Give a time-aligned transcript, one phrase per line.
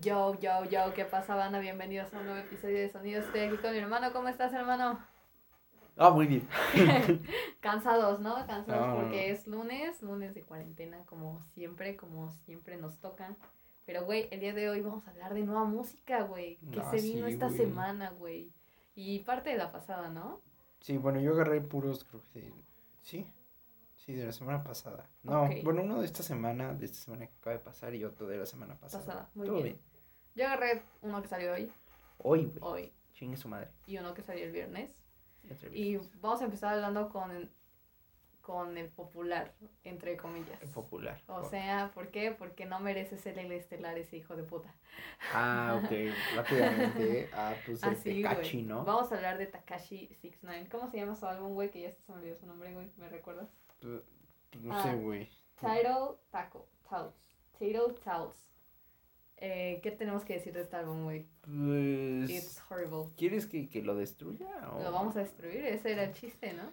[0.00, 1.58] Yo, yo, yo, ¿qué pasa, banda?
[1.58, 3.24] Bienvenidos a un nuevo episodio de Sonidos.
[3.26, 4.12] Estoy aquí con mi hermano.
[4.12, 4.98] ¿Cómo estás, hermano?
[5.96, 6.48] Ah, muy bien.
[7.60, 8.34] Cansados, ¿no?
[8.46, 8.94] Cansados No.
[9.00, 13.34] porque es lunes, lunes de cuarentena, como siempre, como siempre nos toca.
[13.86, 16.90] Pero, güey, el día de hoy vamos a hablar de nueva música, güey, que Ah,
[16.90, 18.52] se vino sí, esta semana, güey.
[18.94, 20.40] Y parte de la pasada, ¿no?
[20.80, 22.52] Sí, bueno, yo agarré puros, creo que
[23.02, 23.26] sí.
[23.96, 25.06] Sí, de la semana pasada.
[25.22, 28.26] No, bueno, uno de esta semana, de esta semana que acaba de pasar y otro
[28.26, 29.04] de la semana pasada.
[29.04, 29.78] Pasada, muy Todo bien.
[30.38, 31.72] Yo agarré uno que salió hoy,
[32.18, 32.58] Hoy, güey.
[32.84, 33.68] hoy, Chingue su madre.
[33.86, 34.90] y uno que salió el viernes.
[35.42, 35.58] Vez.
[35.72, 37.50] Y vamos a empezar hablando con,
[38.40, 40.62] con el popular, entre comillas.
[40.62, 41.20] El popular.
[41.26, 42.30] O sea, ¿por qué?
[42.30, 44.72] Porque no merece ser el estelar ese hijo de puta.
[45.34, 45.90] Ah, ok.
[46.36, 47.28] Rápidamente.
[47.32, 48.62] Ah, pues el Así.
[48.62, 48.84] ¿no?
[48.84, 50.68] Vamos a hablar de Takashi 69.
[50.70, 51.70] ¿Cómo se llama su álbum, güey?
[51.72, 52.88] Que ya se me olvidó su nombre, güey.
[52.96, 53.48] ¿Me recuerdas?
[53.80, 54.02] Pues,
[54.60, 54.82] No Ah.
[54.84, 55.28] sé, güey.
[55.60, 56.68] Title Taco.
[56.88, 57.16] Towels.
[57.58, 58.46] Title Towels.
[59.40, 61.26] Eh, ¿Qué tenemos que decir de este álbum, güey?
[61.42, 62.30] Pues.
[62.30, 63.12] It's horrible.
[63.16, 64.48] ¿Quieres que, que lo destruya?
[64.72, 64.82] O...
[64.82, 66.72] Lo vamos a destruir, ese era el chiste, ¿no?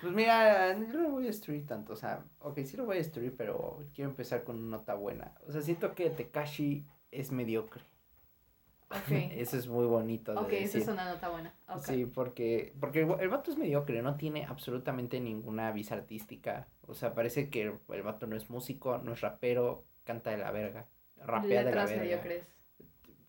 [0.00, 2.94] Pues mira, yo no lo voy a destruir tanto, o sea, ok, sí lo voy
[2.96, 5.34] a destruir, pero quiero empezar con una nota buena.
[5.46, 7.82] O sea, siento que Tekashi es mediocre.
[8.88, 9.10] Ok.
[9.32, 10.82] Eso es muy bonito de ok, esa decir.
[10.82, 11.54] es una nota buena.
[11.68, 11.84] Ok.
[11.84, 16.66] Sí, porque, porque el, el vato es mediocre, no tiene absolutamente ninguna visa artística.
[16.86, 20.38] O sea, parece que el, el vato no es músico, no es rapero, canta de
[20.38, 20.88] la verga,
[21.20, 22.02] rapea de la verga.
[22.02, 22.44] mediocres.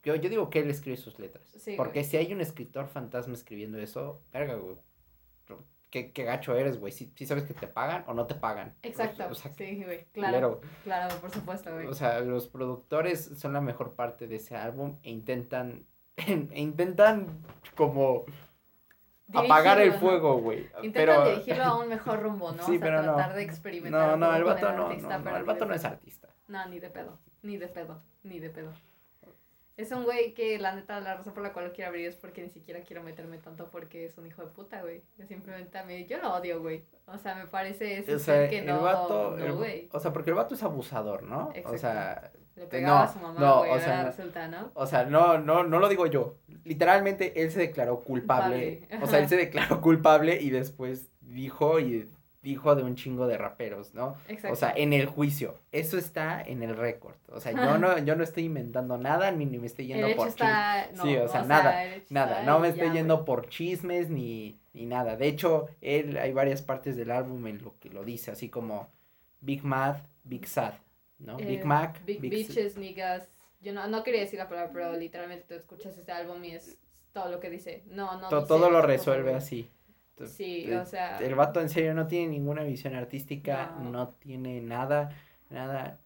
[0.04, 1.48] Yo, yo digo que él escribe sus letras.
[1.58, 2.06] Sí, porque güey.
[2.06, 4.78] si hay un escritor fantasma escribiendo eso, verga, güey.
[5.92, 6.94] ¿Qué, qué gacho eres, güey?
[6.94, 8.74] Si sabes que te pagan o no te pagan.
[8.82, 9.28] Exacto.
[9.30, 10.06] O sea, sí, güey.
[10.14, 10.62] Claro.
[10.62, 10.62] culero.
[10.86, 11.86] Claro, por supuesto, güey.
[11.88, 17.44] O sea, los productores son la mejor parte de ese álbum e intentan, e intentan
[17.76, 18.26] como
[19.34, 20.00] apagar el ¿no?
[20.00, 20.70] fuego, güey.
[20.82, 22.64] Intentan Pero dirigirlo a un mejor rumbo, ¿no?
[22.64, 23.16] Sí, o sea, pero no.
[23.16, 24.18] tratar de experimentar.
[24.18, 26.30] no, no, el vato no, artista, no, no, el vato no es artista.
[26.48, 28.74] No, ni de pedo, ni de pedo, ni de pedo.
[29.78, 32.16] Es un güey que la neta, la razón por la cual lo quiero abrir es
[32.16, 35.02] porque ni siquiera quiero meterme tanto porque es un hijo de puta, güey.
[35.18, 36.84] Yo simplemente a mí, yo lo odio, güey.
[37.08, 39.90] O sea, me parece ese O sea, que el no, vato, no, el- güey.
[39.92, 41.48] o sea, porque el vato es abusador, ¿no?
[41.48, 41.78] O Exacto.
[41.80, 44.72] sea, Le pegaba no, a su mamá, no, güey, o sea, resulta, ¿no?
[44.76, 46.36] o sea, no, no, no lo digo yo.
[46.64, 48.80] Literalmente él se declaró culpable.
[48.82, 52.08] Culpable, O sea, él se declaró culpable y después dijo y
[52.42, 54.18] dijo de un chingo de raperos, ¿no?
[54.28, 54.54] Exacto.
[54.54, 55.60] O sea, en el juicio.
[55.72, 57.16] Eso está en el récord.
[57.30, 60.30] O sea, yo no, yo no estoy inventando nada ni, ni me estoy yendo por
[60.30, 60.98] chismes.
[60.98, 64.86] No, Sí, o sea, nada, Nada, no me estoy ya, yendo por chismes ni, ni
[64.86, 65.18] nada.
[65.18, 68.90] De hecho, él hay varias partes del álbum en lo que lo dice, así como
[69.42, 70.74] Big Mad, Big Sad,
[71.20, 71.40] ¿no?
[71.40, 73.30] Eh, Big Mac, Big, Big bitches, niggas.
[73.62, 76.80] Yo no, no quería decir la palabra, pero literalmente tú escuchas este álbum y es
[77.14, 77.84] todo lo que dice.
[77.88, 78.30] No, no.
[78.30, 79.70] to- dice todo lo resuelve así.
[80.28, 81.18] Sí, Eh, o sea.
[81.20, 83.90] El vato en serio no tiene ninguna visión artística, No.
[83.92, 85.10] no, tiene nada,
[85.50, 86.00] nada,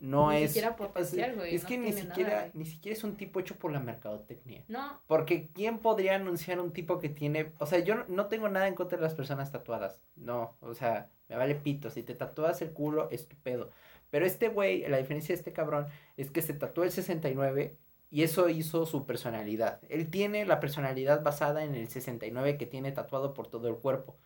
[0.00, 0.52] no Ni es...
[0.52, 3.54] siquiera potencial, güey, Es no que ni nada, siquiera, ni siquiera es un tipo hecho
[3.56, 4.64] por la mercadotecnia.
[4.68, 8.48] No, Porque ¿quién podría anunciar un tipo que tiene, o sea, yo no- no tengo
[8.48, 12.14] nada en contra de las personas tatuadas, no, o sea, me vale pito, si te
[12.14, 13.70] tatúas el culo, es tu pedo.
[14.10, 15.86] Pero este güey, la diferencia de este cabrón
[16.16, 17.76] es que se tatuó el 69
[18.10, 19.80] y eso hizo su personalidad.
[19.88, 24.16] Él tiene la personalidad basada en el 69 que tiene tatuado por todo el cuerpo.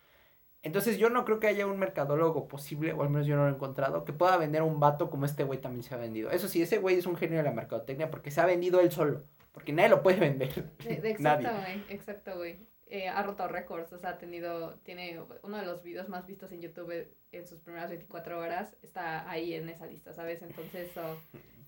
[0.61, 3.49] Entonces yo no creo que haya un mercadólogo posible, o al menos yo no lo
[3.49, 6.31] he encontrado, que pueda vender un vato como este güey también se ha vendido.
[6.31, 8.89] Eso sí, ese güey es un genio de la mercadotecnia porque se ha vendido él
[8.91, 9.23] solo.
[9.51, 10.53] Porque nadie lo puede vender.
[10.79, 11.47] de- de- nadie.
[11.47, 11.83] exacto, güey.
[11.89, 12.57] Exacto, güey.
[12.87, 16.51] Eh, ha roto récords, o sea, ha tenido, tiene uno de los videos más vistos
[16.51, 20.43] en YouTube en sus primeras 24 horas, está ahí en esa lista, ¿sabes?
[20.43, 21.17] Entonces, oh,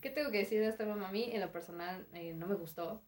[0.02, 1.04] ¿qué tengo que decir de este álbum?
[1.04, 3.02] A mí, en lo personal, eh, no me gustó.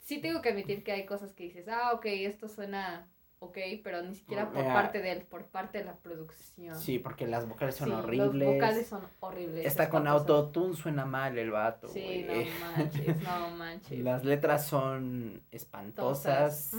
[0.00, 3.08] Sí tengo que admitir que hay cosas que dices, ah, ok, esto suena
[3.38, 4.74] ok, pero ni siquiera por Mira.
[4.74, 6.78] parte de él, por parte de la producción.
[6.78, 8.48] Sí, porque las vocales son Sí, horribles.
[8.48, 9.66] Los vocales son horribles.
[9.66, 11.88] Está con autotune, suena mal el vato.
[11.88, 12.46] Sí, güey.
[12.46, 14.00] no manches, no manches.
[14.00, 16.72] Las letras son espantosas.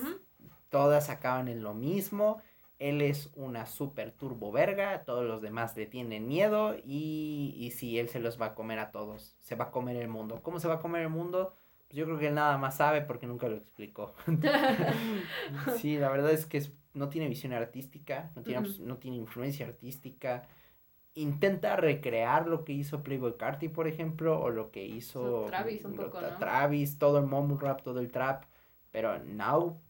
[0.70, 2.42] Todas acaban en lo mismo.
[2.80, 5.04] Él es una super turbo verga.
[5.06, 6.76] Todos los demás le tienen miedo.
[6.84, 9.36] Y, y sí, él se los va a comer a todos.
[9.40, 10.42] Se va a comer el mundo.
[10.44, 11.56] ¿Cómo se va a comer el mundo?
[11.88, 14.14] Pues yo creo que él nada más sabe porque nunca lo explicó.
[15.78, 18.32] sí, la verdad es que es- no tiene visión artística.
[18.36, 20.48] No tiene, no tiene influencia artística.
[21.14, 25.86] Intenta recrear lo que hizo Playboy Carti, por ejemplo, o lo que hizo So, Travis
[25.86, 26.38] un lo- poco, ¿no?
[26.38, 28.44] Travis, todo el mumble rap, todo el trap,
[28.92, 29.82] pero no,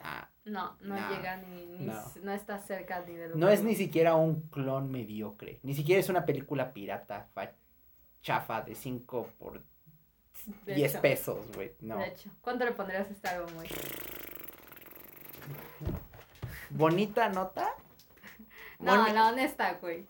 [0.00, 1.86] ah, No, no llega ni, ni
[2.22, 2.32] no.
[2.32, 6.24] está cerca ni de no es ni siquiera un clon mediocre, ni siquiera es una
[6.24, 7.50] película pirata, fa-
[8.22, 9.60] chafa de 5 por
[10.64, 11.98] De 10 hecho, pesos, güey, no.
[11.98, 13.68] De hecho, ¿cuánto le pondrías a este álbum, güey?
[16.70, 17.68] Bonita nota.
[18.78, 20.04] No, Boni- la honesta, güey.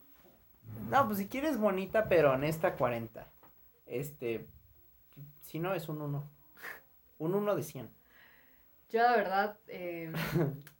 [0.91, 3.25] No, pues si quieres bonita, pero honesta, 40.
[3.87, 4.45] Este,
[5.41, 6.29] Si no, es un 1.
[7.21, 7.89] Un 1 de 100.
[8.91, 9.59] Yo la verdad...
[9.69, 10.13] Eh,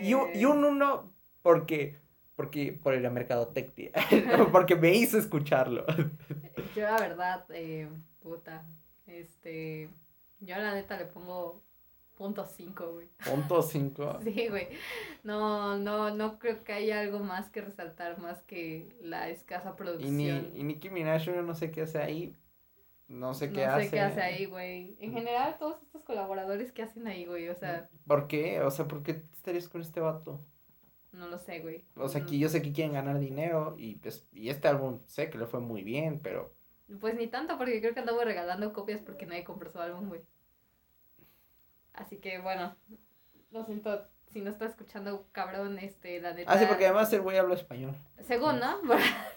[0.00, 1.12] Y, un- y eh, un 1
[1.42, 1.98] porque,
[2.34, 3.90] porque por la mercadotecnia.
[4.52, 5.84] porque me hizo escucharlo.
[6.74, 7.88] Yo la verdad, eh,
[8.22, 8.64] puta,
[9.06, 9.90] este,
[10.40, 11.60] yo la neta le pongo
[12.16, 13.08] punto cinco, güey.
[13.24, 14.20] Punto 5.
[14.24, 14.68] Sí, güey.
[15.24, 19.76] No, no, no creo que haya algo más que resaltar más que la escasa Y,
[19.76, 20.16] producción.
[20.54, 22.34] ni, y Nicki Minaj yo no sé qué hace ahí.
[23.12, 23.90] No sé no qué sé hace.
[23.90, 24.96] qué hace ahí, güey.
[24.98, 27.48] En general, todos estos colaboradores que hacen ahí, güey.
[27.50, 28.60] O sea, ¿Por qué?
[28.62, 30.40] O sea, ¿por qué estarías con este vato?
[31.12, 31.84] no lo sé, güey.
[31.94, 35.00] O sea, No- que yo sé que quieren ganar dinero y pues, y este álbum
[35.04, 36.54] sé que le fue muy bien, pero
[37.00, 40.22] Pues ni tanto, porque creo que andaba regalando copias porque nadie compró su álbum, güey.
[41.92, 42.74] Así que, bueno,
[43.50, 44.06] lo siento.
[44.28, 46.50] Si no está escuchando, cabrón, este, la neta.
[46.50, 47.94] Ah, sí, porque además el güey habla español.
[48.22, 48.80] Según, ¿no?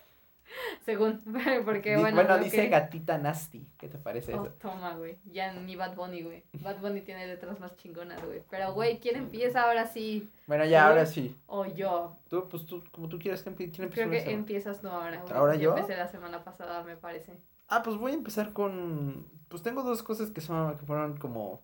[0.86, 1.24] Según,
[1.66, 2.16] porque bueno.
[2.16, 3.68] bueno, dice que- gatita nasty.
[3.78, 4.54] ¿Qué te parece Oh, eso?
[4.60, 5.18] toma, güey.
[5.26, 6.44] Ya ni Bad Bunny, güey.
[6.62, 8.44] Bad Bunny tiene letras más chingonas, güey.
[8.52, 10.30] Pero, güey, ¿quién empieza ahora sí?
[10.46, 10.90] Bueno, ya, ¿Tú?
[10.90, 11.36] ahora sí.
[11.48, 12.16] O yo.
[12.30, 15.34] Tú, pues tú, como tú quieras ¿quién Creo empezó que empiezas tú ahora, güey.
[15.34, 15.76] ¿Ahora yo?
[15.76, 17.40] empecé la semana pasada, me parece.
[17.68, 19.26] Ah, pues voy a empezar con.
[19.50, 21.64] Pues tengo dos cosas que son, que fueron como.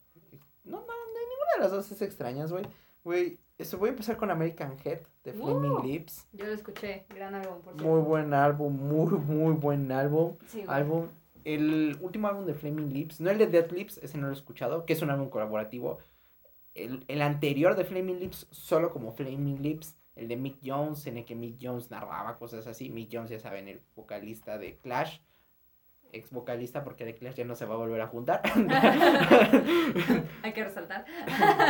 [0.64, 2.66] No, no, ninguna de las dos es extrañas, güey.
[3.04, 5.84] Güey, eso voy a empezar con American Head de Flaming Uh.
[5.84, 6.28] Lips.
[6.34, 7.06] Yo lo escuché.
[7.10, 7.84] Gran álbum, por cierto.
[7.84, 10.36] Muy buen álbum, muy, muy buen álbum.
[10.48, 11.08] Sí, álbum.
[11.44, 14.36] El último álbum de Flaming Lips, no el de Death Lips, ese no lo he
[14.36, 15.98] escuchado, que es un álbum colaborativo.
[16.75, 21.18] El, el anterior de Flaming Lips, solo como Flaming Lips, el de Mick Jones, en
[21.18, 22.90] el que Mick Jones narraba cosas así.
[22.90, 25.19] Mick Jones, ya saben, el vocalista de Clash,
[26.13, 28.42] ex vocalista, porque de Clash ya no se va a volver a juntar.
[30.44, 31.06] Hay que resaltar.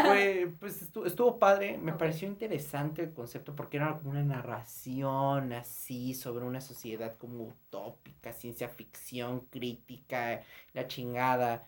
[0.05, 1.99] Fue, pues estuvo, estuvo padre, me Ok.
[1.99, 8.33] pareció interesante el concepto porque era como una narración así sobre una sociedad como utópica,
[8.33, 10.41] ciencia ficción, crítica,
[10.73, 11.63] la chingada.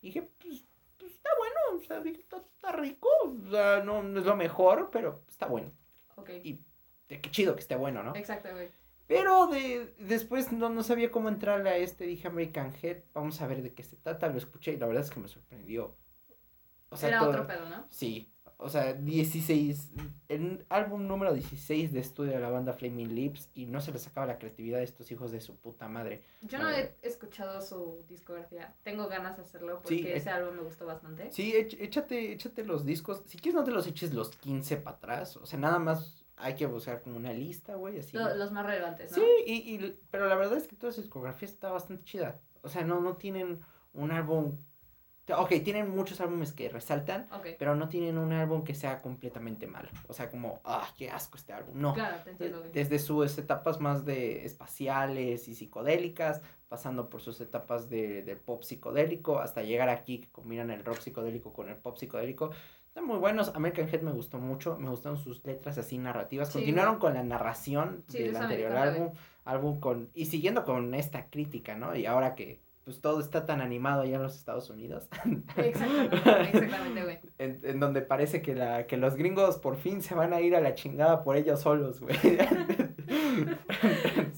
[0.00, 0.64] Y dije, pues,
[0.98, 4.90] pues, está bueno, o sea, está, está rico, o sea, no, no es lo mejor,
[4.92, 5.70] pero está bueno.
[6.16, 6.30] Ok.
[6.42, 6.60] Y
[7.08, 8.14] qué chido que esté bueno, ¿no?
[8.16, 8.68] Exacto, güey.
[9.08, 13.46] Pero de, después no, no sabía cómo entrarle a este, dije American Head, vamos a
[13.48, 15.96] ver de qué se trata, lo escuché y la verdad es que me sorprendió.
[16.90, 17.86] O sea, Era todo- otro pedo, ¿no?
[17.90, 19.90] Sí, o sea, 16,
[20.28, 24.02] el álbum número 16 de estudio de la banda Flaming Lips y no se les
[24.02, 26.24] sacaba la creatividad de estos hijos de su puta madre.
[26.42, 28.74] Yo no he escuchado su discografía.
[28.82, 30.32] Tengo ganas de hacerlo porque Sí, ese eh.
[30.32, 31.30] álbum me gustó bastante.
[31.30, 34.96] Sí, éch- échate, échate los discos, si quieres no te los eches los 15 para
[34.96, 38.16] atrás, o sea, nada más hay que buscar como una lista, güey, así.
[38.16, 39.16] Lo- los más relevantes, ¿no?
[39.16, 42.68] Sí, y, y- pero la verdad es que toda su discografía está bastante chida, o
[42.68, 43.60] sea, no, no tienen
[43.92, 44.56] un álbum,
[45.36, 47.26] ok, tienen muchos álbumes que resaltan,
[47.58, 51.36] pero no tienen un álbum que sea completamente malo, o sea, como, ah, qué asco
[51.36, 51.92] este álbum, no.
[51.94, 52.62] Claro, te entiendo.
[52.72, 58.62] Desde sus etapas más de espaciales y psicodélicas, pasando por sus etapas de, de pop
[58.62, 62.50] psicodélico, hasta llegar aquí que combinan el rock psicodélico con el pop psicodélico.
[62.98, 63.52] Están muy buenos.
[63.54, 66.48] American Head me gustó mucho, me gustaron sus letras así narrativas.
[66.48, 69.12] Sí, Continuaron con la narración Sí, del anterior álbum,
[69.44, 71.94] álbum con y siguiendo con esta crítica, ¿no?
[71.94, 75.08] Y ahora que pues todo está tan animado allá en los Estados Unidos.
[75.56, 76.16] Exactamente,
[76.52, 77.20] exactamente, güey.
[77.38, 80.56] En, en donde parece que, la, que los gringos por fin se van a ir
[80.56, 82.16] a la chingada por ellos solos, güey.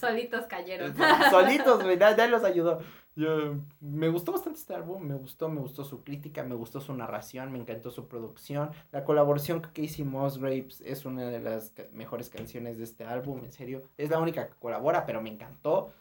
[0.01, 0.95] Solitos cayeron.
[1.31, 2.81] Solitos, güey, nadie los ayudó.
[3.17, 6.95] Yo, me gustó bastante este álbum, me gustó, me gustó su crítica, me gustó su
[6.95, 8.71] narración, me encantó su producción.
[8.93, 13.53] La colaboración que Casey Musgraves es una de las mejores canciones de este álbum, en
[13.53, 13.83] serio.
[13.99, 15.93] Es la única que colabora, pero me encantó.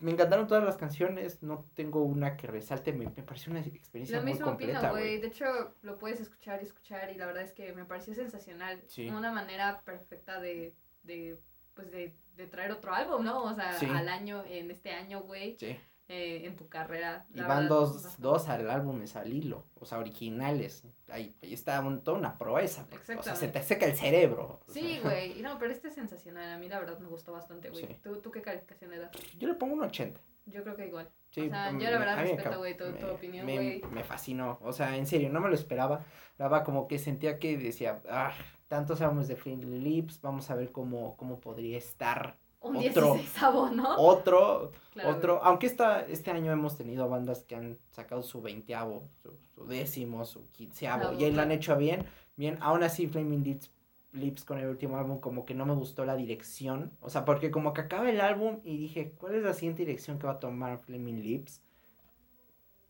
[0.00, 4.18] Me encantaron todas las canciones, no tengo una que resalte, me, me pareció una experiencia
[4.18, 5.04] Lo muy mismo completa, opino, güey.
[5.04, 5.20] güey.
[5.22, 5.46] De hecho,
[5.80, 8.82] lo puedes escuchar y escuchar y la verdad es que me pareció sensacional.
[8.88, 9.08] Sí.
[9.08, 11.40] Una manera perfecta de, de
[11.72, 13.44] pues de, de traer otro álbum, ¿no?
[13.44, 13.86] O sea, Sí.
[13.86, 15.76] al año, en este año, güey, Sí.
[16.08, 17.26] eh, en tu carrera.
[17.34, 18.22] Y van verdad, dos, bastante.
[18.22, 20.84] dos al álbum al hilo, o sea, originales.
[21.08, 22.86] Ahí, ahí está un- toda una proeza.
[22.88, 24.60] porque, O sea, se te seca el cerebro.
[24.68, 25.38] Sí, güey.
[25.38, 26.50] y No, pero este es sensacional.
[26.50, 27.86] A mí la verdad me gustó bastante, güey.
[27.86, 27.96] Sí.
[28.02, 29.10] ¿Tú, ¿Tú qué calificación le das?
[29.38, 30.20] Yo le pongo un 80.
[30.48, 31.08] Yo creo que igual.
[31.30, 33.54] Sí, O sea, me- yo la verdad me respeto, güey, tu- tu me- opinión, me-
[33.56, 33.82] güey.
[33.90, 34.58] Me fascinó.
[34.62, 36.04] O sea, en serio, no me lo esperaba.
[36.38, 38.32] Verdad, como que sentía que decía, ah,
[38.68, 43.14] tantos álbumes de Friendly Lips, vamos a ver cómo, cómo podría estar Un Otro.
[43.14, 43.96] 16 ¿no?
[43.96, 45.40] otro, Claro, otro.
[45.44, 50.24] Aunque esta, este año hemos tenido bandas que han sacado su veinteavo, su, su décimo,
[50.24, 51.60] su quinceavo, Claro, y ahí lo han claro.
[51.60, 52.06] hecho bien.
[52.36, 53.70] Bien, aún así, Flaming Lips,
[54.12, 56.90] Lips con el último álbum, como que no me gustó la dirección.
[57.00, 60.18] O sea, porque como que acaba el álbum y dije, ¿cuál es la siguiente dirección
[60.18, 61.62] que va a tomar Flaming Lips?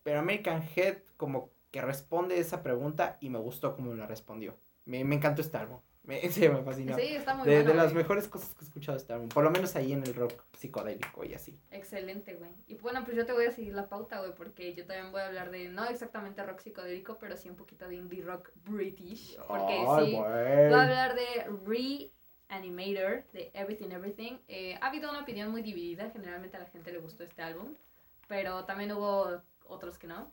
[0.05, 4.55] Pero American Head como que responde esa pregunta y me gustó como la respondió.
[4.87, 5.81] Me, me encantó este álbum.
[6.07, 6.97] Me, sí, me fascinó.
[6.97, 7.71] Sí, está muy de, bueno.
[7.71, 9.29] de las mejores cosas que he escuchado este álbum.
[9.29, 11.61] Por lo menos ahí en el rock psicodélico y así.
[11.71, 12.51] Excelente, güey.
[12.69, 15.21] Y bueno, pues yo te voy a seguir la pauta, güey, porque yo también voy
[15.21, 19.37] a hablar de, no exactamente rock psicodélico, pero sí un poquito de indie rock british.
[19.49, 21.47] Porque Ay, sí, voy a hablar de
[22.49, 24.39] Reanimator, de Everything Everything.
[24.47, 27.75] Eh, ha habido una opinión muy dividida, generalmente a la gente le gustó este álbum,
[28.29, 30.31] pero también hubo otros que no.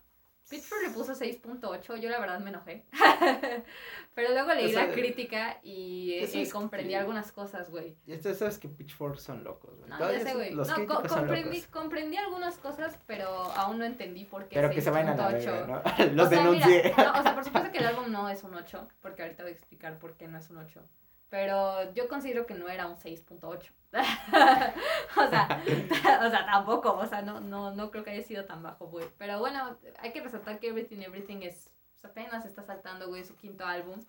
[0.49, 2.85] Pitchfork le puso 6.8, yo la verdad me enojé.
[4.13, 7.95] pero luego leí la crítica y eh, comprendí que- algunas cosas, güey.
[8.05, 9.89] Y tú sabes que Pitchfork son locos, güey.
[9.89, 10.53] No, Todavía ya sé, güey.
[10.53, 11.67] No, co- comprendí, locos.
[11.71, 15.31] comprendí algunas cosas, pero aún no entendí por qué Pero que se vayan a la
[15.39, 15.45] 6.8.
[15.45, 16.05] verga, ¿no?
[16.13, 16.83] Los O sea, denuncié.
[16.95, 19.43] mira, no, o sea, por supuesto que el álbum no es un 8, porque ahorita
[19.43, 20.81] voy a explicar por qué no es un 8.
[21.29, 23.71] Pero yo considero que no era un 6.8.
[25.17, 25.63] o, sea,
[26.25, 29.07] o sea, tampoco, o sea, no, no, no creo que haya sido tan bajo, güey.
[29.17, 33.35] Pero bueno, hay que resaltar que Everything Everything es pues, apenas está saltando, güey, su
[33.35, 34.03] quinto álbum.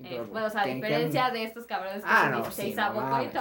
[0.00, 2.76] Eh, bueno, o sea, a diferencia de estos cabrones que Ah, son no, 16 sí,
[2.76, 2.92] no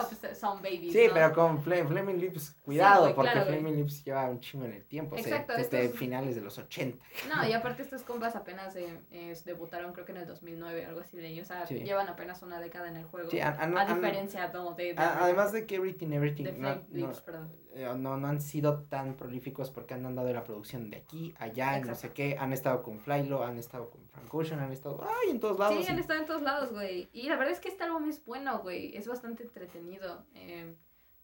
[0.10, 1.14] pues, son babies, Sí, ¿no?
[1.14, 3.48] pero con Flam- Flaming Lips, cuidado, güey, porque claro.
[3.48, 5.14] Flaming Lips lleva un chingo en el tiempo.
[5.16, 6.98] o sea, Exacto, desde estos- finales de los 80.
[7.30, 11.02] No, y aparte estos compas apenas eh, eh, debutaron creo que en el 2009, algo
[11.02, 11.46] así de ellos.
[11.46, 11.76] O sea, Sí.
[11.76, 13.30] llevan apenas una década en el juego.
[13.30, 13.52] Sí, a
[13.86, 17.52] diferencia de, de, además de que Everything, de Everything no, Flame no, Lips, perdón.
[17.78, 21.34] Eh, no, no han sido tan prolíficos porque han andado en la producción de aquí,
[21.38, 22.36] allá, no sé qué.
[22.40, 25.86] Han estado con Flylo, han estado con Frank Ocean, han estado ay, en todos lados.
[25.86, 27.08] Sí, han estado en todos lados, güey.
[27.14, 28.98] Y la verdad es que este álbum es bueno, güey.
[28.98, 30.26] Es bastante entretenido.
[30.34, 30.76] eh,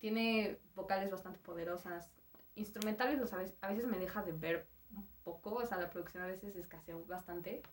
[0.03, 2.11] tiene vocales bastante poderosas.
[2.55, 5.55] Instrumentales los a veces, a veces me deja de ver un poco.
[5.55, 7.63] O sea, la producción a veces escasea bastante.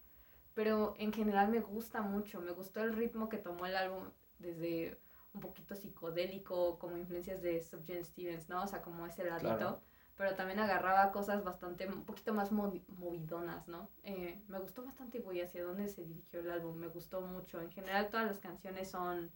[0.54, 2.40] Pero en general me gusta mucho.
[2.40, 4.04] Me gustó el ritmo que tomó el álbum
[4.38, 4.96] desde
[5.32, 8.62] un poquito psicodélico, como influencias de Subject Stevens, ¿no?
[8.64, 9.56] O sea, como ese ladito.
[9.56, 9.80] Claro.
[10.16, 13.88] Pero también agarraba cosas bastante, un poquito más movi- movidonas, ¿no?
[14.02, 16.76] Eh, me gustó bastante, güey, hacia dónde se dirigió el álbum.
[16.76, 17.60] Me gustó mucho.
[17.60, 19.30] En general, todas las canciones son,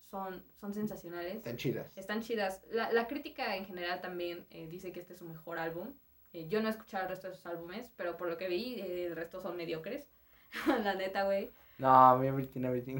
[0.00, 1.36] son, son sensacionales.
[1.36, 1.90] Están chidas.
[1.96, 2.60] Están chidas.
[2.70, 5.94] La, la crítica en general también eh, dice que este es su mejor álbum.
[6.32, 8.74] Eh, yo no he escuchado el resto de sus álbumes, pero por lo que vi,
[8.80, 10.10] eh, el resto son mediocres.
[10.66, 11.50] la neta, güey.
[11.78, 12.98] No, mi Everything, Everything.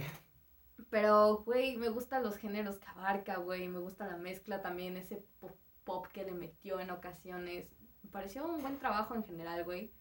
[0.88, 3.68] Pero, güey, me gustan los géneros que abarca, güey.
[3.68, 5.52] Me gusta la mezcla también, ese pop,
[5.84, 7.68] pop que le metió en ocasiones.
[8.02, 9.92] Me pareció un buen trabajo en general, güey.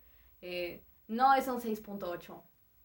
[0.42, 2.42] Eh, no es un 6.8.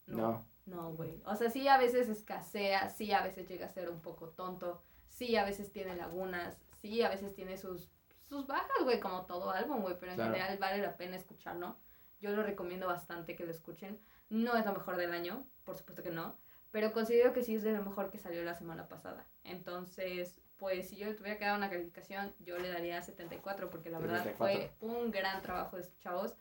[0.07, 0.45] No.
[0.67, 1.23] No, güey.
[1.27, 4.83] O sea, sí a veces escasea, sí a veces llega a ser un poco tonto,
[5.09, 7.91] sí a veces tiene lagunas, sí a veces tiene sus,
[8.23, 10.33] sus bajas, güey, como todo álbum, güey, pero en Claro.
[10.33, 11.77] general vale la pena escucharlo.
[12.21, 14.01] Yo lo recomiendo bastante que lo escuchen.
[14.31, 16.39] No es lo mejor del año, por supuesto que no,
[16.75, 19.25] pero considero que sí es de lo mejor que salió la semana pasada.
[19.45, 23.91] Entonces, pues si yo le tuviera que dar una calificación, yo le daría 74 porque
[23.91, 24.75] la verdad 74.
[24.81, 26.35] fue un gran trabajo de estos chavos.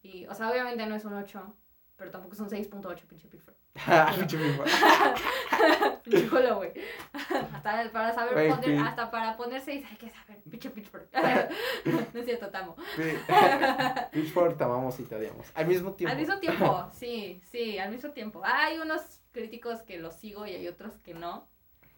[0.00, 1.56] Y, o sea, obviamente no es un 8,
[2.00, 3.56] pero tampoco es un 6.8, pinche Pittsburgh.
[4.16, 4.64] Pinche pipa.
[6.02, 6.72] Pinche güey.
[7.52, 8.76] Hasta para saber Güey, poner, sí.
[8.78, 11.06] hasta para poner 6 hay que saber, pinche Pittsburgh.
[12.14, 12.74] no es cierto, tamo.
[14.12, 15.46] Pitchfork te amamos y te odiamos.
[15.54, 16.12] Al mismo tiempo.
[16.12, 18.40] Al mismo tiempo, sí, sí, al mismo tiempo.
[18.44, 21.50] Hay unos críticos que los sigo y hay otros que no.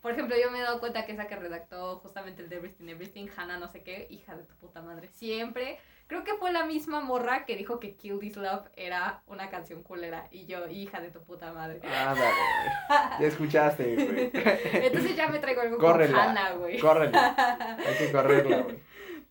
[0.03, 2.89] Por ejemplo, yo me he dado cuenta que esa que redactó justamente el de Everything
[2.89, 5.09] Everything, Hannah no sé qué, hija de tu puta madre.
[5.09, 5.79] Siempre,
[6.09, 9.85] creo que fue la misma morra que dijo que Kill This Love era una canción
[9.85, 10.27] culera.
[10.33, 11.81] Y yo, hija de tu puta madre.
[11.85, 13.21] Ah, dale.
[13.21, 14.31] Ya escuchaste, güey.
[14.87, 16.19] Entonces ya me traigo algo Córrela.
[16.19, 16.81] con Hannah, güey.
[16.81, 17.77] Córrela.
[17.87, 18.81] Hay que correrla, güey.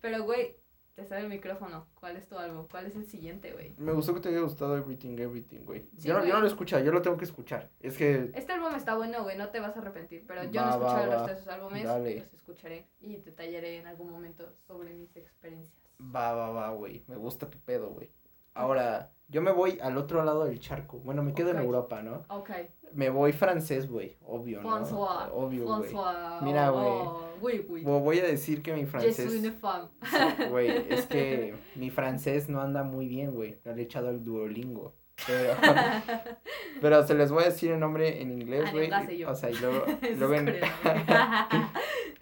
[0.00, 0.56] Pero, güey,
[1.04, 1.86] sale el micrófono.
[1.94, 2.66] ¿Cuál es tu álbum?
[2.70, 3.74] ¿Cuál es el siguiente, güey?
[3.78, 5.88] Me gustó que te haya gustado Everything, Everything, güey.
[5.96, 6.32] Sí, yo, no, yo güey.
[6.32, 7.70] no lo he escuchado, yo lo tengo que escuchar.
[7.80, 8.30] Es que.
[8.34, 10.24] Este álbum está bueno, güey, no te vas a arrepentir.
[10.26, 11.84] Pero yo Va, no he escuchado va, resto de sus álbumes.
[11.84, 12.20] Dale.
[12.20, 15.82] Los escucharé y detallaré en algún momento sobre mis experiencias.
[16.00, 17.04] Va, va, va, güey.
[17.06, 18.10] Me gusta tu pedo, güey.
[18.54, 20.98] Ahora, yo me voy al otro lado del charco.
[20.98, 22.22] Bueno, me quedo en Europa, ¿no?
[22.28, 22.50] Ok.
[22.92, 24.18] Me voy francés, güey.
[24.26, 24.68] Obvio, ¿no?
[24.68, 25.30] François.
[25.32, 25.90] Obvio, güey.
[25.90, 26.42] François.
[26.42, 26.86] Mira, oh, güey.
[26.90, 27.31] oh,
[27.68, 27.82] oui.
[27.82, 29.16] Bo- Voy a decir que mi francés.
[29.60, 29.88] femme.
[30.38, 33.58] Sí, Güey, es que mi francés no anda muy bien, güey.
[33.64, 34.94] No le he echado el Duolingo.
[35.26, 35.54] Pero,
[36.80, 39.24] pero se les voy a decir el nombre en inglés, Ah, güey.
[39.24, 39.84] O sea, y luego,
[40.18, 40.54] luego en,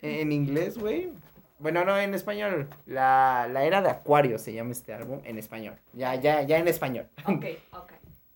[0.02, 1.10] en inglés, güey.
[1.58, 2.68] Bueno, no, en español.
[2.86, 5.74] La, la era de Acuario se llama este álbum en español.
[5.92, 7.06] Ya, ya, ya en español.
[7.26, 7.36] güey.
[7.36, 7.44] ok,
[7.82, 7.92] ok.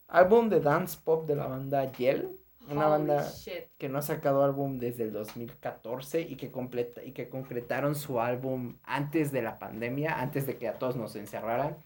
[0.09, 2.29] Álbum de dance pop de la banda Yell.
[2.71, 3.65] Una Holy banda shit.
[3.79, 8.21] que no ha sacado álbum desde el 2014 y que, completa, y que concretaron su
[8.21, 11.77] álbum antes de la pandemia, antes de que a todos nos encerraran.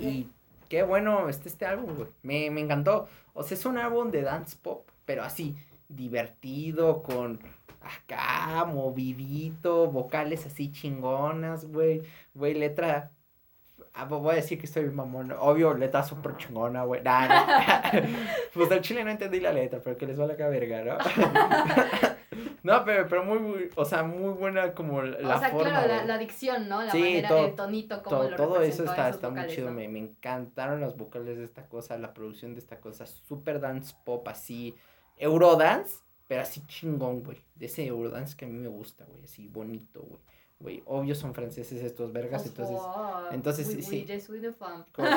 [0.00, 0.28] Y
[0.68, 2.08] qué bueno está este álbum, güey.
[2.22, 3.08] Me, me encantó.
[3.34, 5.56] O sea, es un álbum de dance pop, pero así,
[5.88, 7.40] divertido, con
[7.80, 12.02] acá, movidito, vocales así chingonas, güey.
[12.34, 13.10] Güey, letra.
[13.98, 15.32] Ah, pues voy a decir que estoy mamón.
[15.38, 17.02] Obvio, letra súper chingona, güey.
[17.02, 17.90] Nah, nah.
[18.54, 20.98] pues al chile no entendí la letra, pero que les valga la verga, ¿no?
[22.62, 25.70] no, pero, pero muy, muy, o sea, muy buena como la o sea, forma.
[25.70, 26.82] claro, la, la dicción, ¿no?
[26.82, 29.68] La Sí, manera, todo- el tonito, como todo, lo todo eso está, está muy chido,
[29.70, 29.76] ¿no?
[29.76, 33.94] me, me encantaron las vocales de esta cosa, la producción de esta cosa, super dance
[34.04, 34.74] pop así,
[35.16, 35.96] Eurodance,
[36.28, 40.02] pero así chingón, güey, de ese Eurodance que a mí me gusta, güey, así bonito,
[40.02, 40.20] güey,
[40.58, 42.78] güey, obvio son franceses estos vergas, entonces,
[43.32, 44.52] entonces, oui, sí, oui, sí.
[44.92, 45.08] como,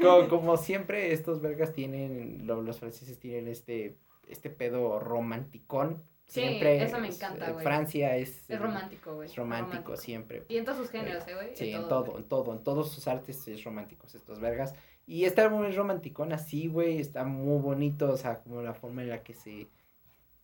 [0.00, 3.96] como, como siempre estos vergas tienen, lo- los franceses tienen este,
[4.28, 7.62] este pedo romanticón, Sí, siempre, eso me encanta, eh, güey.
[7.62, 9.28] Francia es, Es eh, romántico, güey.
[9.28, 11.54] es romántico siempre, Y en todos sus géneros, ¿eh, güey?
[11.54, 11.88] Sí, en güey.
[11.90, 14.74] todo, en todo, en todos sus artes es románticos estos vergas.
[15.06, 19.02] Y este álbum es romanticón así, güey, está muy bonito, o sea, como la forma
[19.02, 19.68] en la que se,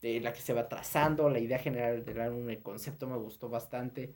[0.03, 3.49] de la que se va trazando, la idea general del álbum, el concepto me gustó
[3.49, 4.15] bastante.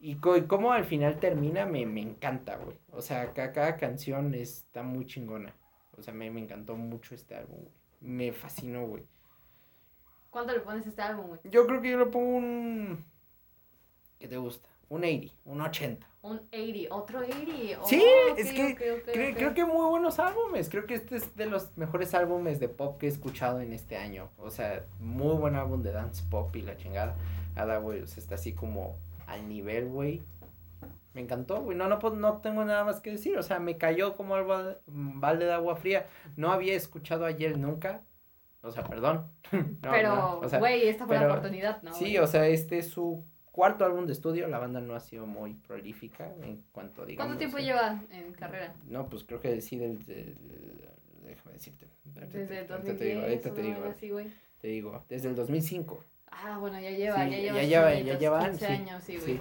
[0.00, 2.78] Y, co- y cómo al final termina, me, me encanta, güey.
[2.92, 5.54] O sea, ca- cada, canción está muy chingona.
[5.98, 7.74] O sea, me, me encantó mucho este álbum, güey.
[8.00, 9.04] Me fascinó, güey.
[10.30, 11.40] ¿Cuánto le pones a este álbum, güey?
[11.44, 13.04] Yo creo que yo le pongo un...
[14.18, 14.68] ¿Qué te gusta?
[14.88, 16.06] Un 80, un 80.
[16.22, 17.80] Un 80, otro 80.
[17.80, 18.02] Oh, Sí,
[18.36, 18.76] es que
[19.36, 20.68] Creo, que muy buenos álbumes.
[20.70, 23.96] Creo que este es de los mejores álbumes de pop que he escuchado en este
[23.96, 24.30] año.
[24.38, 27.14] O sea, muy buen álbum de dance pop y la chingada.
[27.56, 30.22] Ada, güey, o sea, está así como al nivel, güey.
[31.12, 31.76] Me encantó, güey.
[31.78, 33.38] No, no, puedo- no tengo nada más que decir.
[33.38, 36.06] O sea, me cayó como ba- balde de agua fría.
[36.36, 38.02] No había escuchado ayer nunca.
[38.62, 39.26] O sea, perdón.
[39.52, 41.94] No, pero, no, o sea, güey, esta fue pero- la oportunidad, ¿no?
[41.94, 43.22] sí, o sea, este es su
[43.54, 44.48] cuarto álbum de estudio.
[44.48, 47.26] La banda no ha sido muy prolífica en cuanto, digamos.
[47.28, 48.74] ¿Cuánto tiempo eh, lleva en carrera?
[48.88, 50.36] no, pues creo que sí del, del-
[51.24, 51.86] déjame decirte.
[52.04, 56.04] Desde te- ahorita 2010, te digo, ahorita te digo, así, te digo, desde el 2005.
[56.26, 57.62] Ah, bueno, ya lleva, Sí, ya lleva.
[57.62, 59.26] ya lleva- ya llevan, 15 sí, años, sí, güey.
[59.36, 59.40] Sí.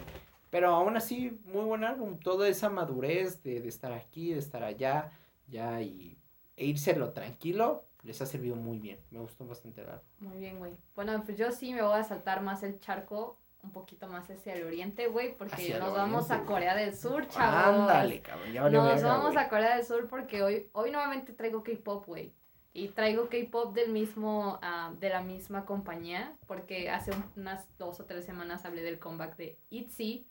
[0.51, 4.63] Pero aún así, muy buen álbum, toda esa madurez de, de estar aquí, de estar
[4.63, 5.09] allá,
[5.47, 6.15] ya y
[6.55, 8.99] e írselo tranquilo, les ha servido muy bien.
[9.09, 10.05] Me gustó bastante el álbum.
[10.19, 10.73] Muy bien, güey.
[10.95, 14.53] Bueno, pues yo sí me voy a saltar más el charco, un poquito más hacia
[14.55, 16.45] el oriente, güey, porque Hacia nos vamos oriente, a.
[16.47, 17.81] Corea del Sur, chavos.
[17.81, 21.33] Ándale, cabrón, ya vale Nos verga, vamos a Corea del Sur porque hoy, hoy nuevamente
[21.33, 22.33] traigo K-pop, güey.
[22.73, 27.99] Y traigo K-pop del mismo, ah, de la misma compañía, porque hace un- unas dos
[27.99, 30.27] o tres semanas hablé del comeback de ITZY,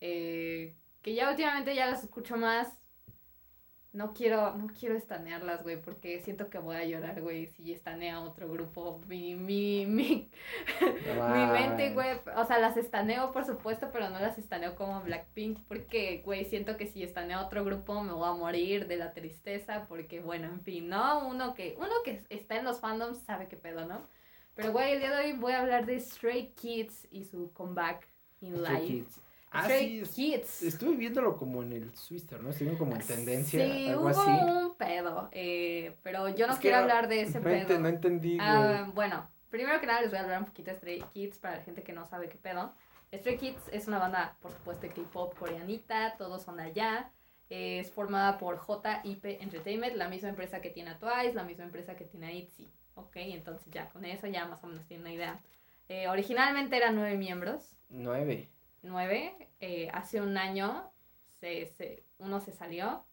[0.00, 2.68] eh, que ya últimamente ya las escucho más.
[3.96, 8.20] No quiero, no quiero estanearlas, güey, porque siento que voy a llorar, güey, si estanea
[8.20, 9.00] otro grupo.
[9.08, 10.30] Mi, mi, mi,
[10.82, 15.60] mi mente, güey, o sea, las estaneo, por supuesto, pero no las estaneo como Blackpink,
[15.66, 19.86] porque, güey, siento que si estaneo otro grupo me voy a morir de la tristeza,
[19.88, 21.26] porque, bueno, en fin, ¿no?
[21.26, 24.06] Uno que, uno que está en los fandoms sabe qué pedo, ¿no?
[24.54, 28.06] Pero, güey, el día de hoy voy a hablar de Stray Kids y su comeback
[28.40, 28.86] in Stray live.
[28.86, 29.25] Kids.
[29.56, 30.62] Ah, sí, Kids.
[30.62, 32.50] estuve viéndolo como en el Twitter, ¿no?
[32.50, 34.20] Estuve como en tendencia, Sí, algo hubo así.
[34.30, 37.54] un pedo, eh, pero yo no Es quiero hablar de ese no, pedo.
[37.68, 38.38] ente- no entendí.
[38.40, 41.56] Ah, bueno, primero que nada les voy a hablar un poquito de Stray Kids para
[41.56, 42.72] la gente que no sabe qué pedo.
[43.14, 47.10] Stray Kids es una banda, por supuesto, de K-pop coreanita, todos son de allá.
[47.48, 51.94] Es formada por JIP Entertainment, la misma empresa que tiene a Twice, la misma empresa
[51.94, 52.68] que tiene a ITZY.
[52.96, 55.40] Ok, entonces ya con eso ya más o menos tienen una idea.
[55.88, 58.48] Eh, originalmente eran nueve miembros, Nueve.
[58.82, 59.34] Nueve.
[59.60, 60.90] eh, hace un año
[61.40, 63.04] se, se- uno se salió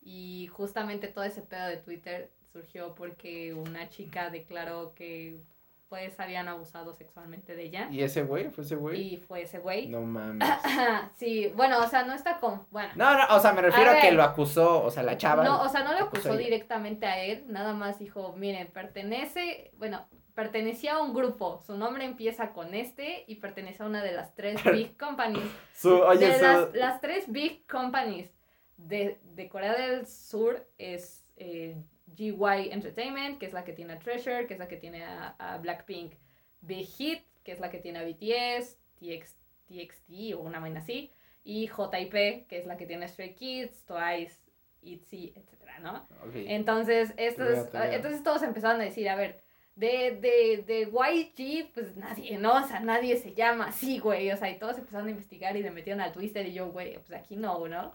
[0.00, 5.40] y justamente todo ese pedo de Twitter surgió porque una chica declaró que
[5.88, 8.48] pues habían abusado sexualmente de ella ¿Y ese güey?
[8.50, 9.14] ¿Fue ese güey?
[9.14, 9.88] y fue ese güey.
[9.88, 10.48] No mames.
[11.16, 12.66] sí, bueno, o sea, no está con...
[12.70, 14.14] Bueno, No, no, o sea, me refiero a, A que ver.
[14.14, 15.44] lo acusó, o sea, la chava.
[15.44, 19.70] no, o sea, no lo acusó acusó directamente a él, nada más dijo, miren, pertenece,
[19.76, 24.12] bueno, pertenecía a un grupo, su nombre empieza con este y pertenece a una de
[24.12, 28.30] las tres big companies Su, oye, de su- las, las tres big companies
[28.76, 31.76] de, de Corea del Sur es eh,
[32.16, 35.34] GY Entertainment, que es la que tiene a Treasure, que es la que tiene a,
[35.38, 36.14] a Blackpink,
[36.60, 39.36] Big Hit, que es la que tiene a BTS, TX,
[39.68, 41.10] TXT o una vaina así,
[41.44, 44.40] y JYP, que es la que tiene a Stray Kids, Twice,
[44.82, 46.06] ITZY, etcétera, ¿no?
[46.26, 46.34] Ok.
[46.34, 47.48] Entonces, estos,
[47.96, 49.40] entonces todos empezaron a decir, a ver,
[49.74, 52.54] de, de, de YG, pues nadie, ¿no?
[52.54, 54.30] O sea, nadie se llama así, güey.
[54.30, 56.98] O sea, y todos empezaron a investigar y le metieron al Twister y yo, güey,
[56.98, 57.94] pues aquí no, ¿no?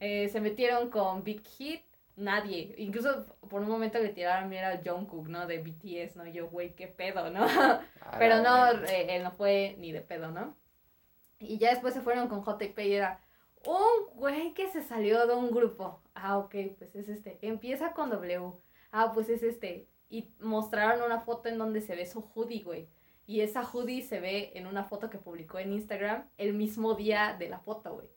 [0.00, 1.82] Eh, se metieron con Big Hit,
[2.16, 2.74] nadie.
[2.78, 5.46] Incluso por un momento le tiraron mierda al Jungkook, ¿no?
[5.46, 6.26] De BTS, ¿no?
[6.26, 7.44] Yo, güey, qué pedo, ¿no?
[8.00, 10.56] A Pero no, eh, él no fue ni de pedo, ¿no?
[11.38, 13.20] Y ya después se fueron con JP y era
[13.66, 16.00] un güey que se salió de un grupo.
[16.14, 17.38] Ah, ok, pues es este.
[17.42, 18.52] Empieza con W.
[18.92, 19.88] Ah, pues es este.
[20.08, 22.88] Y mostraron una foto en donde se ve su hoodie, güey.
[23.26, 27.34] Y esa hoodie se ve en una foto que publicó en Instagram el mismo día
[27.38, 28.08] de la foto, güey.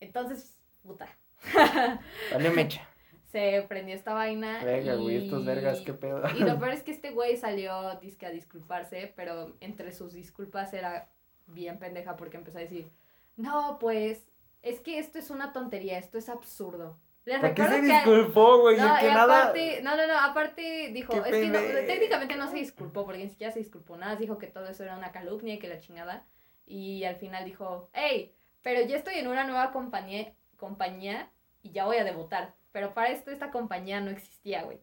[0.00, 1.08] Entonces puta.
[2.32, 2.88] Vale, mecha.
[3.32, 4.62] Se prendió esta vaina.
[4.62, 5.02] Venga, y...
[5.02, 6.22] güey, estos vergas, qué pedo.
[6.36, 10.72] Y lo peor es que este güey salió disque a disculparse, pero entre sus disculpas
[10.72, 11.10] era
[11.46, 12.90] bien pendeja porque empezó a decir,
[13.36, 14.28] no, pues,
[14.62, 16.98] es que esto es una tontería, esto es absurdo.
[17.24, 18.76] Les ¿Por qué se disculpó, güey?
[18.76, 19.42] no, que nada.
[19.42, 23.24] aparte, no, no, no, aparte dijo, Qué es que no, técnicamente no se disculpó porque
[23.24, 25.80] ni siquiera se disculpó nada, dijo que todo eso era una calumnia y que la
[25.80, 26.26] chingada.
[26.66, 31.30] Y al final dijo, hey, pero ya estoy en una nueva compañía, compañía
[31.62, 32.54] y ya voy a debutar.
[32.72, 34.80] Pero para esto esta compañía no existía, güey.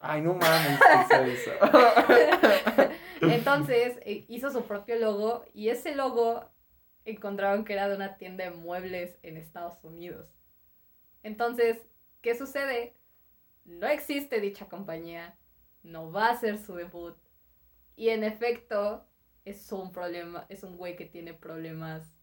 [0.00, 0.78] Ay, no mames,
[1.10, 1.50] hizo eso.
[3.22, 6.44] Entonces eh, hizo su propio logo y ese logo
[7.04, 10.28] encontraron que era de una tienda de muebles en Estados Unidos.
[11.24, 11.82] Entonces,
[12.20, 12.94] ¿qué sucede?
[13.64, 15.36] No existe dicha compañía,
[15.82, 17.16] no va a ser su debut
[17.96, 19.06] y en efecto
[19.46, 22.14] es un problema, es un güey que tiene problemas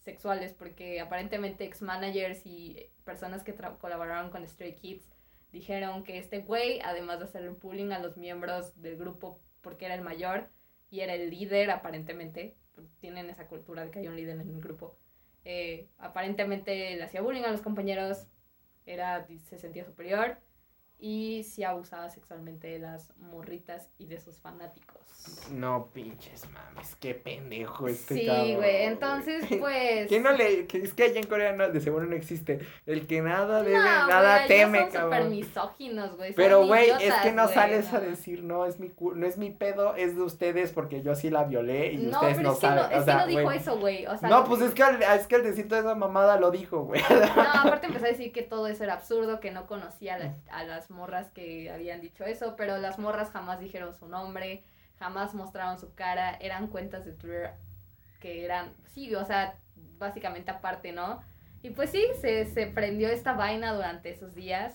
[0.00, 5.08] sexuales porque aparentemente ex managers y personas que colaboraron con Stray Kids
[5.52, 9.94] dijeron que este güey, además de hacerle bullying a los miembros del grupo porque era
[9.94, 10.48] el mayor
[10.90, 12.56] y era el líder aparentemente,
[12.98, 14.98] tienen esa cultura de que hay un líder en el grupo,
[15.48, 18.26] eh, aparentemente le hacía bullying a los compañeros,
[18.84, 20.38] era, se sentía superior
[20.98, 24.96] y sí abusaba sexualmente de las morritas y de sus fanáticos.
[25.50, 30.06] No pinches mames, qué pendejo este sí, güey, entonces pues...
[30.08, 30.66] ¿Quién no le.?
[30.68, 32.60] que Es que allá en Corea no, de seguro no existe.
[32.86, 35.30] El que nada debe, No, nada güey, teme, son cabrón.
[35.30, 36.32] misóginos, güey.
[36.34, 38.06] Pero, güey, es que no sales a no.
[38.08, 41.28] decir, no, es mi, cu- no es mi pedo, es de ustedes porque yo sí
[41.30, 42.84] la violé y No, ustedes pero no es que saben.
[42.84, 44.06] no, es o sea, que no dijo eso, güey.
[44.06, 46.50] O sea, no, pues es que, al, es que al decir toda esa mamada lo
[46.52, 47.02] dijo, güey.
[47.10, 50.34] No, aparte empezó a decir que todo eso era absurdo, que no conocía a, la-
[50.50, 54.64] a las morras que habían dicho eso, pero las morras jamás dijeron su nombre,
[54.98, 57.52] jamás mostraron su cara, eran cuentas de Twitter
[58.20, 59.58] que eran, sí, o sea,
[59.98, 61.20] básicamente aparte, ¿no?
[61.62, 64.74] Y pues sí, se, se prendió esta vaina durante esos días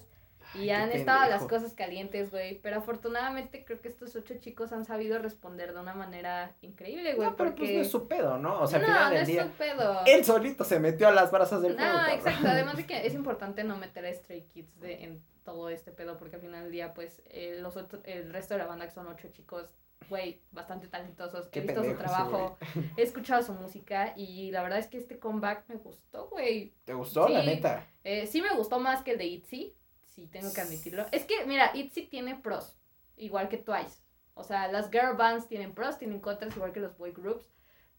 [0.53, 4.83] y han estado las cosas calientes, güey, pero afortunadamente creo que estos ocho chicos han
[4.83, 7.75] sabido responder de una manera increíble, güey, No, pero pues porque...
[7.75, 8.59] no es su pedo, ¿no?
[8.61, 9.43] O sea, al no, final no del es día.
[9.45, 10.01] su pedo.
[10.05, 11.91] Él solito se metió a las brasas del fuego.
[11.93, 12.17] No, cabrón.
[12.17, 12.47] exacto.
[12.49, 16.17] Además de que es importante no meter a Stray Kids de, en todo este pedo,
[16.17, 18.93] porque al final del día, pues, eh, los otros, el resto de la banda, que
[18.93, 19.69] son ocho chicos,
[20.09, 21.47] güey, bastante talentosos.
[21.47, 22.57] Qué he visto su pendejo trabajo,
[22.97, 26.73] he escuchado su música y la verdad es que este comeback me gustó, güey.
[26.85, 27.87] ¿Te gustó, la neta?
[28.03, 29.75] Eh, sí me gustó más que el de ITZY,
[30.05, 31.05] sí tengo que admitirlo.
[31.11, 32.77] Es que, mira, ITZY tiene pros,
[33.15, 34.01] igual que Twice.
[34.33, 37.51] O sea, las girl bands tienen pros, tienen contras, igual que los boy groups.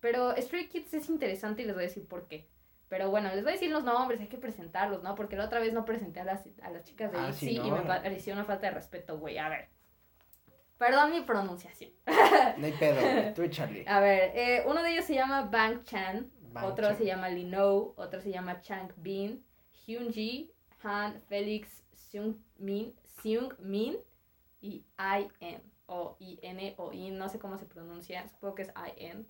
[0.03, 2.49] Pero Stray Kids es interesante y les voy a decir por qué.
[2.93, 5.15] Pero bueno, les voy a decir los nombres, hay que presentarlos, ¿no?
[5.15, 7.81] Porque la otra vez no presenté a las, a las chicas de Ah, y me
[7.81, 9.39] pareció una falta de respeto, güey.
[9.39, 9.71] A ver.
[10.77, 11.91] Perdón mi pronunciación.
[12.59, 13.33] No hay pedo, güey.
[13.33, 13.87] Tú échale.
[13.89, 16.99] A ver, eh, uno de ellos se llama Bang Chan, Bang otro Chan.
[16.99, 19.43] se llama Lino, otro se llama Chang Bin,
[19.87, 20.53] Hyunji,
[20.83, 23.97] Han, Felix, Seung Min, Seung Min
[24.61, 29.25] y I-N, o I-N o I, no sé cómo se pronuncia, supongo que es I-N.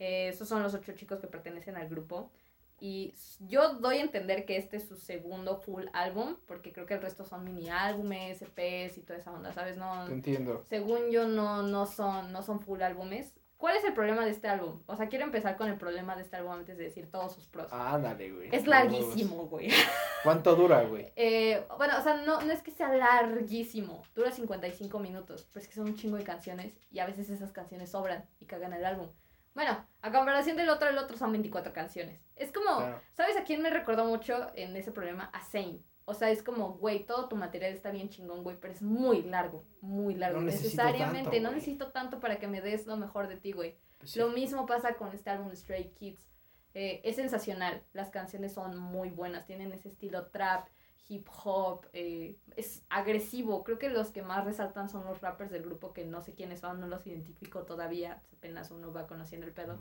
[0.00, 2.32] Eh, esos son los ocho chicos que pertenecen al grupo.
[2.80, 6.94] Y yo doy a entender que este es su segundo full álbum, porque creo que
[6.94, 9.76] el resto son mini álbumes, EPs y toda esa onda, ¿sabes?
[9.76, 10.64] No, Te entiendo.
[10.68, 13.34] según yo no, no son, no son full álbumes.
[13.56, 14.80] ¿Cuál es el problema de este álbum?
[14.86, 17.48] O sea, quiero empezar con el problema de este álbum antes de decir todos sus
[17.48, 17.72] pros.
[17.72, 18.48] Ándale, güey.
[18.52, 19.68] es larguísimo, güey.
[20.22, 21.12] ¿Cuánto dura, güey?
[21.16, 24.04] Eh, bueno, o sea, no, no es que sea larguísimo.
[24.14, 27.50] Dura 55 minutos, pero es que son un chingo de canciones y a veces esas
[27.50, 29.08] canciones sobran y cagan el álbum.
[29.54, 32.20] Bueno, a comparación del otro, el otro son 24 canciones.
[32.36, 33.00] Es como, Claro.
[33.12, 35.30] ¿sabes a quién me recordó mucho en ese problema?
[35.32, 35.82] A Zane.
[36.04, 39.22] O sea, es como, güey, todo tu material está bien chingón, güey, pero es muy
[39.22, 40.38] largo, muy largo.
[40.40, 43.76] No Necesariamente, tanto, no necesito tanto para que me des lo mejor de ti, güey.
[43.98, 44.18] Pues sí.
[44.18, 46.26] Lo mismo pasa con este álbum de Stray Kids.
[46.74, 50.68] Eh, es sensacional, las canciones son muy buenas, tienen ese estilo trap,
[51.08, 53.64] hip hop, eh, es agresivo.
[53.64, 56.60] Creo que los que más resaltan son los rappers del grupo que no sé quiénes
[56.60, 59.80] son, no los identifico todavía, apenas uno va conociendo el pedo.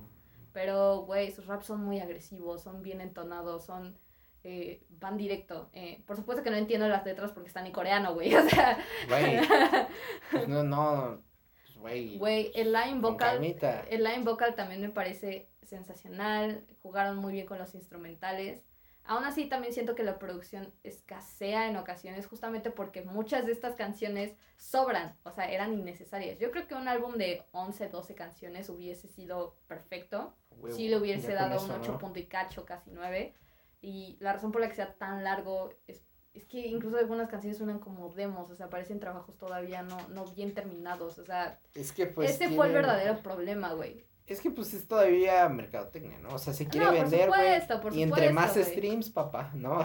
[0.54, 4.00] Pero, güey, sus raps son muy agresivos, son bien entonados, son...
[4.44, 5.70] eh, van directo.
[5.74, 8.34] Eh, por supuesto que no entiendo las letras porque están en coreano, güey.
[8.36, 9.40] O sea, Güey.
[10.32, 11.24] Pues no, no.
[11.64, 12.18] Pues, güey.
[12.18, 13.44] güey, el line vocal...
[13.90, 16.66] El line vocal también me parece sensacional.
[16.82, 18.64] Jugaron muy bien con los instrumentales.
[19.08, 23.76] Aún así, también siento que la producción escasea en ocasiones, justamente porque muchas de estas
[23.76, 26.40] canciones sobran, o sea, eran innecesarias.
[26.40, 30.36] Yo creo que un álbum de 11, 12 canciones hubiese sido perfecto.
[30.52, 31.98] Huevo, si le hubiese dado eso, un 8 ¿no?
[32.00, 33.34] punto y cacho, casi 9.
[33.82, 37.58] Y la razón por la que sea tan largo es, es que incluso algunas canciones
[37.58, 41.92] suenan como demos, o sea, parecen trabajos todavía no, no bien terminados, o sea, Es
[41.92, 42.32] que pues.
[42.32, 44.07] ese fue el verdadero problema, güey.
[44.28, 46.30] Es que pues es todavía mercadotecnia, ¿no?
[46.36, 47.40] O sea, se quiere No, por vender, güey.
[47.42, 49.80] supuesto, por Y entre más streams, papá, ¿no?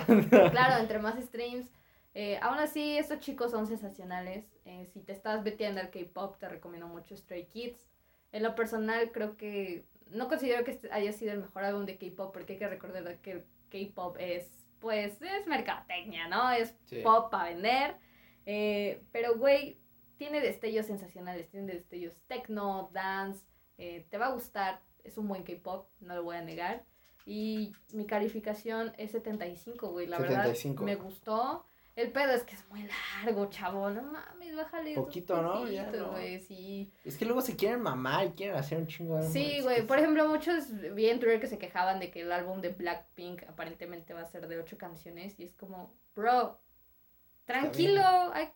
[0.51, 1.71] Claro, entre más streams.
[2.15, 4.45] Eh, aún así, estos chicos son sensacionales.
[4.65, 7.87] Eh, si te estás metiendo al K-pop, te recomiendo mucho Stray Kids.
[8.33, 11.97] En lo personal, creo que no considero que este haya sido el mejor álbum de
[11.97, 14.51] K-pop, porque hay que recordar que el K-pop es,
[14.81, 16.51] pues, es mercadotecnia, ¿no?
[16.51, 17.01] Es Sí.
[17.03, 17.97] pop para vender.
[18.45, 19.79] Eh, pero, güey,
[20.17, 23.45] tiene destellos sensacionales, tiene destellos techno, dance.
[23.83, 26.85] Eh, te va a gustar, es un buen K-pop, no lo voy a negar.
[27.27, 30.07] Y mi calificación es 75, güey.
[30.07, 30.85] La 75.
[30.85, 31.65] verdad, me gustó.
[31.95, 32.89] El pedo es que es muy
[33.25, 33.91] largo, chavo.
[33.91, 34.95] No mames, bájale.
[34.95, 35.69] Poquito, ¿no?
[35.69, 36.13] Ya, pesitos, no.
[36.13, 36.91] güey, sí.
[37.05, 39.77] Es que luego se quieren mamar y quieren hacer un chingo de Sí, güey.
[39.77, 42.71] que Por ejemplo, muchos vi en Twitter que se quejaban de que el álbum de
[42.71, 45.39] Blackpink aparentemente va a ser de ocho canciones.
[45.39, 46.59] Y es como, bro,
[47.45, 48.03] tranquilo.
[48.33, 48.49] ay,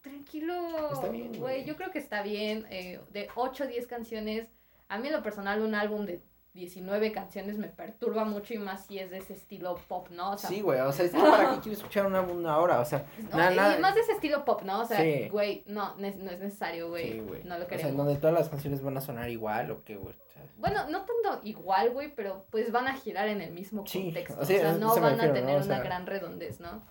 [0.00, 0.92] tranquilo.
[0.92, 1.64] Está bien, Güey, güey.
[1.64, 2.66] yo creo que está bien.
[2.70, 4.48] eh, de 8 o 10 canciones.
[4.88, 6.22] A mí en lo personal un álbum de
[6.54, 10.32] 19 canciones me perturba mucho y más si es de ese estilo pop, ¿no?
[10.32, 12.80] O sea, Sí, güey, o sea, es que para qué quiero escuchar una, una hora,
[12.80, 13.78] o sea, no, nada, y nada.
[13.78, 14.80] más de ese estilo pop, ¿no?
[14.80, 15.28] O sea, Sí.
[15.28, 17.12] güey, no, no es necesario, güey.
[17.12, 17.44] Sí, güey.
[17.44, 17.96] no lo O sea, queremos.
[18.06, 20.14] donde todas las canciones van a sonar igual o qué, güey.
[20.14, 23.86] O sea, Bueno, no tanto igual, güey, pero pues van a girar en el mismo
[23.86, 24.38] Sí, contexto.
[24.38, 25.32] o o sea, sea, eso no van refiero, a ¿no?
[25.34, 26.82] tener O sea- una gran redondez, ¿no?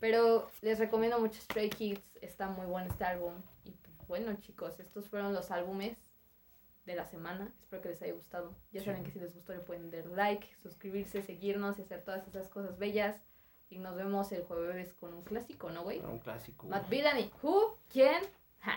[0.00, 3.34] Pero les recomiendo mucho Stray Kids, está muy bueno este álbum.
[3.64, 5.96] Y pues bueno, chicos, estos fueron los álbumes
[6.84, 7.52] de la semana.
[7.60, 8.54] Espero que les haya gustado.
[8.72, 8.86] Ya Sí.
[8.86, 12.48] saben que si les gustó le pueden dar like, suscribirse, seguirnos y hacer todas esas
[12.48, 13.20] cosas bellas.
[13.70, 16.00] Y nos vemos el jueves con un clásico, ¿no, güey?
[16.00, 16.66] un clásico.
[16.66, 18.22] Matt Villani, Who, ¿quién?
[18.60, 18.74] Ja.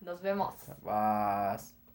[0.00, 0.54] Nos vemos.
[0.82, 1.76] Vas.